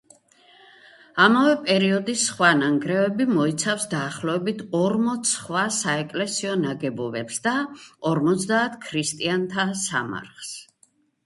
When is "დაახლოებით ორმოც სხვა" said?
3.91-5.67